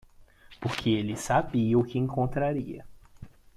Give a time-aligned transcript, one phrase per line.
[0.59, 2.83] porque ele sabia o que encontraria.